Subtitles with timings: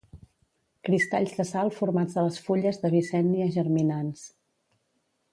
[0.87, 4.25] Cristalls de sal formats a les fulles d'Avicennia germinans